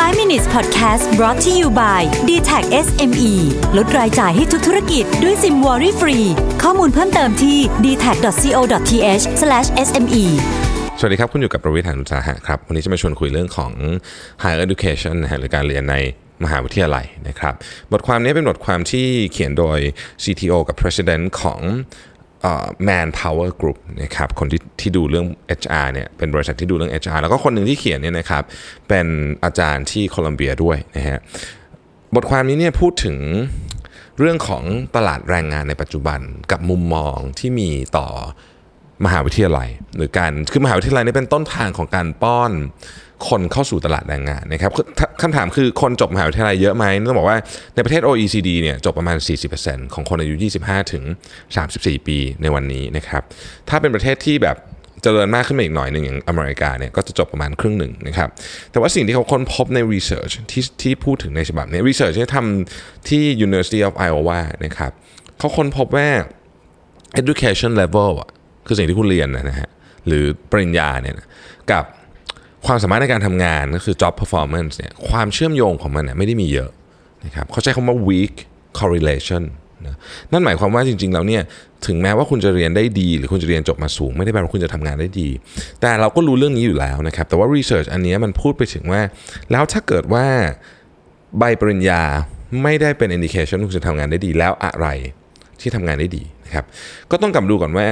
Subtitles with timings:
[0.00, 3.32] 5 minutes podcast brought to you by d t a c SME
[3.76, 6.18] ลดรายจ่ายให้ทุกธุรกิจด้วยซิมวอรี่ฟรี
[6.62, 9.24] ข้อมูลเพิ่มเติมที่ d t a c c o t h
[9.86, 10.24] s m e
[10.98, 13.72] สวัสดีครับ คุณอยู่กับประวิทยานุสาหะครับ วันนี้จะมาชวนคุยเรื่องของ
[14.42, 15.96] higher education นะฮะหรือการเรียนใน
[16.44, 17.54] มหาวิทยาลัยนะครับ
[17.92, 19.78] บทความนี้เป็นบทความที่เขียนโดย
[20.24, 21.60] CTO กับ President ของ
[22.42, 25.26] เอ่อ Manpower Group นะครับคนที่ที่ดูเรื่อง
[25.60, 28.42] HR เนี่ยเป็นบริษัทที่ดูเรื่อง HR แล้วก็คนหนึ่งที่เขียนเนี่ยนะครับ
[28.88, 29.06] เป็น
[29.44, 31.18] อาจารย์ที่โคลัมเบียด้วยนะฮะ
[32.14, 33.16] บทความนี้เนี่ยพูดถึง
[34.18, 34.62] เรื่องของ
[34.96, 38.08] ตลาดแรงงานในปัจจุบันกับมุมมองที่มีต่อ
[39.04, 42.52] มหาวิทยาลัย หรือการคือมหาวิทยาลัยนี่เป็นต้นทางของการป้อน
[43.28, 44.86] คนเข้าสู่ตลาดแรงงานนะครับคือ
[45.22, 47.38] คำถามคือคนจบมหาวิทยาลัยเยอะไหมต้องบอกว่า
[47.74, 49.16] ในประเทศ OECD เนี่ยจบประมาณ
[49.56, 50.34] 40%ของคนอายุ
[50.64, 51.04] 25 ถึง
[51.56, 53.22] 34 ปีในวันนี้นะครับ
[53.68, 54.56] ถ้าเป็นประเทศที่แบบ
[55.02, 58.28] เจริญมากขึ้นมาอีกหน่อยหนึ่งอย่างอเมริกาเนี่ยก็จะจบประมาณครึ่งหนึ่งนะครับ
[58.70, 64.92] แต่ว่าสิ่งที่เขาค้นพบใน research ที่ที่พูดถึงในฉบับนี้ research ที่ทำที่ University of Iowa นะครับ
[65.38, 66.08] เขาค้นพบว่า
[67.20, 68.30] education level อะ
[68.66, 69.70] คือสิ่งที่คุณเรียนนะฮะ
[70.06, 71.26] หรือปริญญาเนี่ยนะ
[71.70, 71.84] กับ
[72.66, 76.70] ความสามารถในการทำงานก็คือ job performance เนี่ยความเชื่อมโยงของมันเนี่ยไม่ได้มีเยอะ
[77.24, 78.34] นะครับเขาใช้คำว่า weak
[78.78, 79.42] correlation
[79.86, 79.96] นะ
[80.32, 81.42] นั่นหมายความว่าจริง ๆ แล้วเนี่ย
[81.86, 85.28] ถึงแม้ว่าคุณจะเรียนได้ดี หรือคุณจะเรียนจบมาสูง ไม่ได้แปลว่าคุณจะทำงานได้ดี
[85.80, 89.00] แต่เราก็รู้เรื่องนี้อยู่แล้วนะครับ แต่ว่า research อันนี้มันพูดไปถึงว่า
[89.50, 90.26] แล้วถ้าเกิดว่า
[91.38, 92.02] ใบปริญญา
[92.62, 94.86] ไม่ได้เป็น indication ว่าคุณจะทำงานได้ดีแล้วอะไร
[95.60, 96.64] ที่ทำงานได้ดีนะครับ
[97.10, 97.86] ก็ต้องกลับดูก่อนว่า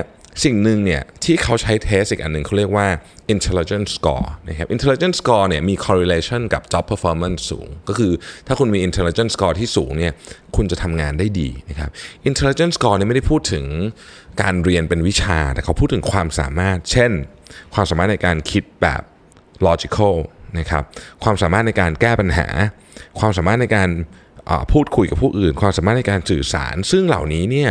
[0.44, 2.86] สิ่งหนึ่งเนี่ยที่เขาใช้เทสอีกอันหนึ่งเขาเรียกว่า
[3.34, 8.12] intelligence score นะครับ intelligence score เนี่ยมี correlation กับ job performance สูง ก็คือ
[8.46, 10.12] ถ้าคุณมี intelligence score ที่สูงเนี่ย
[10.56, 11.90] คุณจะทำงานได้ดีนะครับ
[12.30, 13.64] intelligence score เนี่ยไม่ได้พูดถึง
[14.42, 17.12] การเรียนเป็นวิชา แต่เขาพูดถึงความสามารถ เช่น
[17.74, 19.02] ความสามารถในการคิดแบบ
[19.66, 20.14] logical
[20.58, 20.82] นะครับ
[21.24, 22.46] ความสามารถในการแก้ปัญหา
[23.20, 23.90] ความสามารถในการ
[24.72, 27.70] พูดคุยกับผู้อื่น ความสามารถในการสื่อสาร ซึ่งเหล่านี้เนี่ย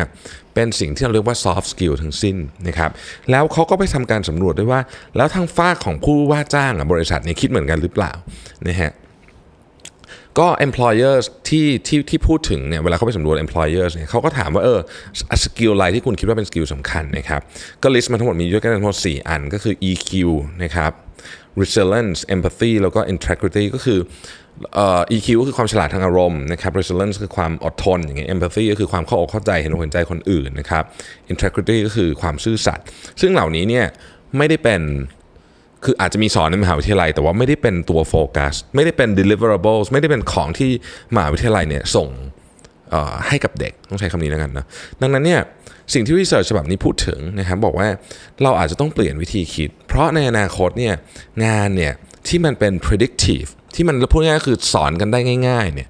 [0.53, 2.35] เป็นสิ่งที่เราเรียกว่า soft skill ทั้งสิ้น
[2.67, 2.91] นะครับ
[3.31, 4.81] แล้วเขาก็ไปทำการสำรวจด้วยว่า
[5.17, 8.11] แล้วทางฝ้าของผู้ว่าจ้างบริษัทเนี่ยคิดเหมือนกันหรือเปล่า
[8.67, 8.91] นะฮะ
[10.39, 14.79] ก็ employers ที่ที่ที่พูดถึงเนี่ยเวลาเขาไปสำรวจ employers เนี่ยเขาก็ถามว่าเออ
[15.43, 17.41] skill อะไรที่คุณคิดว่าเป็น skill สำคัญนะครับ
[17.83, 20.11] ก็ลิสต์มาทั้งหมดมีด้วยกันทั้งหมด4อันก็คือ EQ
[20.63, 20.91] นะครับ
[21.61, 23.99] resilience empathy แล้วก็ integrity ก็คือ
[25.15, 30.83] EQ ก็คือความฉลาดทางอารมณ์นะครับ resilience คือความอดทนอย่างเงี้ย empathy ก็คือความเข้าอกเข้าใจเห็นอกเห็นใจคนอื่นนะครับ
[31.33, 32.85] integrity ก็คือความซื่อสัตย์
[33.21, 33.85] ซึ่งเหล่านี้เนี่ย
[34.37, 34.81] ไม่ได้เป็น
[35.89, 40.69] คืออาจจะมีสอนในมหาวิทยาลัย แต่ว่าไม่ได้เป็นตัวโฟกัสไม่ได้เป็น deliverables ไม่ได้เป็นของที่
[41.15, 42.07] มหาวิทยาลัยเนี่ยส่ง
[43.27, 44.65] ให้กับเด็กต้องใช้คำนี้แล้วกันนะ
[45.01, 45.41] ดังนั้นเนี่ย
[45.93, 47.87] สิ่งที่วิจัยฉบับนี้พูดถึงนะครับบอกว่า
[48.43, 50.93] เราอาจจะต้องเปลี่ยนวิธีคิด เพราะในอนาคตเนี่ย
[51.45, 51.93] งานเนี่ย
[52.27, 55.89] ที่มันเป็น predictive ที่มันพูดง่ายๆคือสอนกันได้ง่ายๆเนี่ย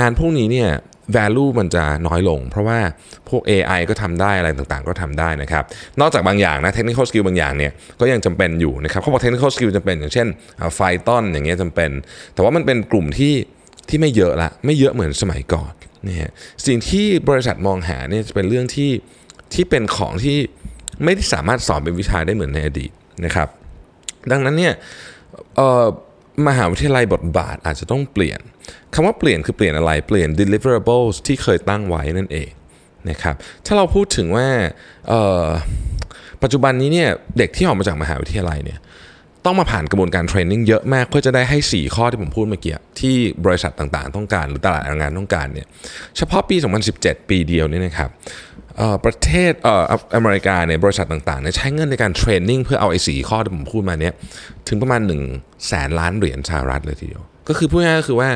[0.00, 0.70] งานพวกนี้เนี่ย
[1.16, 2.78] value มันจะน้อยลง เพราะว่า
[3.28, 5.64] พวก AI ก็ทำได้อะไรต่างๆ ก็ทำได้นะครับ
[6.00, 10.26] นอกจากบางอย่างนะ technical skill บางอย่างเนี่ยก็ยังจำเป็นอยู่นะครับเขาบอก technical skill จำเป็นอย่างเช่น
[10.74, 11.90] ไฟต้นอย่างเงี้ยจำเป็น
[12.34, 13.34] แต่ว่ามันเป็นกลุ่มที่
[13.88, 15.72] ที่ไม่เยอะละไม่เยอะเหมือนสมัยก่อน
[16.06, 16.32] นี่ฮะ
[16.66, 18.90] สิ่งที่บริษัทมองหาเนี่ยจะเป็นเรื่องที่
[19.54, 20.36] ที่เป็นของที่
[21.04, 22.90] ไม่ได้สามารถสอนเป็นวิชาได้เหมือนในอดีต
[23.24, 23.48] นะครับ
[24.30, 24.74] ดังนั้นเนี่ย
[26.48, 28.40] มหาวิทยาลัยบทบาทอาจจะต้องเปลี่ยน
[28.94, 32.50] คำว่าเปลี่ยนคือเปลี่ยนอะไรเปลี่ยน deliverables ที่เคยตั้งไว้นั่นเอง
[33.10, 33.34] นะครับ
[33.66, 34.46] ถ้าเราพูดถึงว่า
[36.42, 37.08] ปัจจุบันนี้เนี่ย
[37.38, 38.78] เด็กที่ออกมาจากมหาวิทยาลัยเนี่ย
[39.44, 45.66] ต้องมาผ่านกระบวนการเทรนนิ่งเยอะมาก เพื่อจะได้ให้ 4 ข้อที่ผมพูดเมื่อกี้ที่บริษัทต่างๆ ต้องการหรือตลาดแรงงานต้องการเนี่ย
[46.16, 46.56] เฉพาะปี
[46.92, 48.10] 2017 ปีเดียวนี่นะครับ
[49.04, 49.84] ประเทศเอ่อ
[50.16, 54.14] อเมริกาเนี่ยบริษัทต่างๆเนี่ยใช้เงินในการเทรนนิ่งเพื่อเอาไอ้สีข้อที่ผมพูดมาเนี่ย
[54.68, 55.22] ถึงประมาณ1นึ่ง
[55.68, 58.30] แสนล้านเหรียญสหรัฐเลยทีเดียว ก็คือพูดง่ายก็คือว่า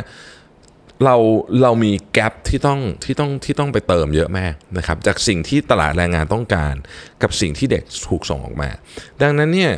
[1.05, 1.17] เรา
[1.63, 6.75] เรามีแกลบที่ต้องที่ต้องที่ต้องไปเติมเยอะมากนะครับจากสิ่งที่ตลาดแรงงานต้องการ
[7.23, 8.71] กับสิ่งที่เด็กถูกส่งออกมา
[9.23, 9.73] ดังนั้นเนี่ย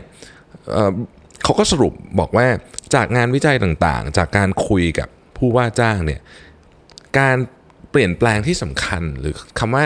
[1.43, 2.47] เขาก็สรุปบอกว่า
[2.95, 6.21] จากงานวิจัยต่างๆ จากการคุยกับผู้ว่าจ้างเนี่ย
[7.19, 7.37] การ
[7.91, 9.85] เปลี่ยนแปลงที่สำคัญหรือคำว่า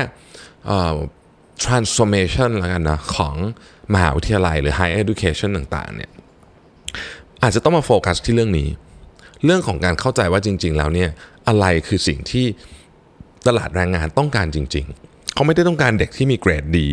[1.65, 3.35] transformation แล้วกันนะของ
[3.95, 6.11] มหาวิทยาลัยหรือ higher education ต่างๆเนี่ย
[7.43, 8.69] อาจจะต้องมาโฟกัสที่เรื่องนี้
[9.44, 11.11] เรื่องของการเข้าใจว่าจริง ๆ แล้วเนี่ย
[11.49, 12.46] อะไรคือสิ่งที่
[13.46, 16.88] ตลาดแรงงานต้องการจริง ๆ เขาไม่ได้ต้องการเด็กที่มีเกรดดี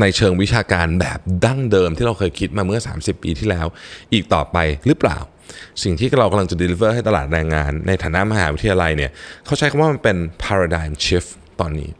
[0.00, 3.66] ในเชิงวิชาการแบบดั้งเดิมที่เราเคยคิดมาเมื่อ 30 ปีที่แล้ว
[4.12, 4.56] อีกต่อไป
[4.86, 5.18] หรือเปล่า
[5.82, 9.10] สิ่งที่เรากำลังจะ deliver ให้ตลาดแรงงาน ในฐานะมหาวิทยาลัยเนี่ย
[9.46, 11.30] เขาใช้คำว่ามันเป็น paradigm shift
[11.60, 11.90] ตอนนี้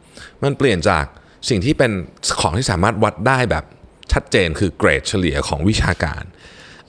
[0.42, 1.04] มันเปลี่ยนจาก
[1.48, 1.92] สิ่งที่เป็น
[2.40, 3.64] ของที่สามารถวัดได้แบบ
[4.12, 6.22] ชัดเจนคือเกรดเฉลี่ยของวิชาการ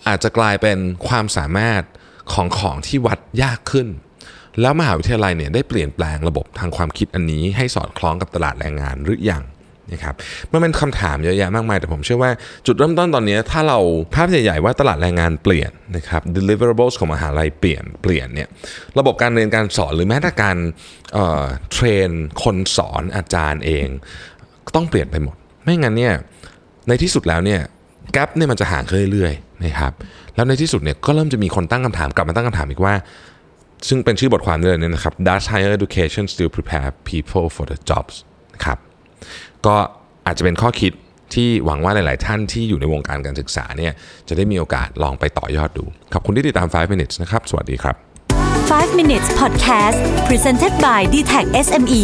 [0.08, 0.78] อาจจะกลายเป็น
[1.08, 1.84] ความสามารถ
[2.34, 3.88] ของของที่วัดยากขึ้น
[4.62, 9.44] แล้วมหาวิทยาลัยเนี่ยได้เปลี่ยนแปลงระบบทางความคิดอันนี้ ให้สอดคล้องกับตลาดแรงงานหรือยัง
[9.92, 10.16] นะครับ
[10.52, 12.32] มันเป็นคำถามเยอะแยะมากมาย แต่ผมเชื่อว่า
[12.66, 13.80] จุดเริ่มต้นตอนนี้ถ้าเรา
[14.14, 18.50] ภาพใหญ่ๆว่าตลาดแรงงานเปลี่ยนนะครับ deliverables ของมหาลัยเปลี่ยนเปลี่ยนเนี่ย
[19.00, 20.58] ระบบการเรียนการสอนหรือแม้แต่การ
[21.72, 22.10] เทรน
[22.44, 23.88] คนสอนอาจารย์เอง
[24.76, 26.14] ต้องเปลี่ยนไปหมด ไม่งั้นเนี่ย
[26.88, 27.62] ในที่สุดแล้วเนี่ย
[28.14, 29.94] แกลบเนี่ยมันจะห่างขึ้นเรื่อยๆนะครับ
[30.36, 32.94] แล้วในที่สุดเนี่ยก็เริ่มจะมีคนตั้งคำถามกลับมาตั้งคำถามอีกว่า
[33.88, 38.16] ซึ่งเป็นชื่อบทความด้วยเนี่ยนะครับ Does higher education still prepare people for the jobs
[38.54, 38.78] นะครับ
[39.66, 39.76] ก็
[40.26, 40.92] อาจจะเป็นข้อคิด
[41.34, 43.94] ที่หวังว่าหลาย ๆ ท่านที่อยู่ในวงการการศึกษาเนี่ย
[44.28, 47.96] จะได้มีโอกาสลองไปต่อยอดดู ขอบคุณที่ติดตาม 5 minutes นะครับ สวัสดีครับ
[48.70, 52.04] 5 minutes podcast presented by d t e c h SME